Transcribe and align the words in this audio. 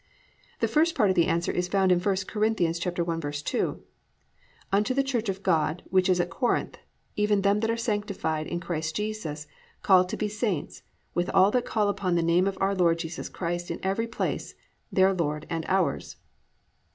1. 0.57 0.57
The 0.61 0.67
first 0.67 0.95
part 0.95 1.11
of 1.11 1.15
the 1.15 1.27
answer 1.27 1.51
is 1.51 1.67
found 1.67 1.91
in 1.91 1.99
I 1.99 2.03
Cor. 2.03 2.15
1:2, 2.15 3.79
+"Unto 4.71 4.93
the 4.95 5.03
Church 5.03 5.29
of 5.29 5.43
God, 5.43 5.83
which 5.91 6.09
is 6.09 6.19
at 6.19 6.31
Corinth, 6.31 6.79
even 7.15 7.41
them 7.43 7.59
that 7.59 7.69
are 7.69 7.77
sanctified 7.77 8.47
in 8.47 8.59
Christ 8.59 8.95
Jesus, 8.95 9.45
called 9.83 10.09
to 10.09 10.17
be 10.17 10.27
saints, 10.27 10.81
with 11.13 11.29
all 11.35 11.51
that 11.51 11.65
call 11.67 11.87
upon 11.87 12.15
the 12.15 12.23
name 12.23 12.47
of 12.47 12.57
our 12.59 12.73
Lord 12.73 12.97
Jesus 12.97 13.29
Christ 13.29 13.69
in 13.69 13.79
every 13.83 14.07
place, 14.07 14.55
their 14.91 15.13
Lord 15.13 15.45
and 15.51 15.65
ours." 15.67 16.15